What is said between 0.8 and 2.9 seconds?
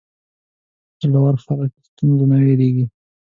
زړور خلک له ستونزو نه وېرېږي.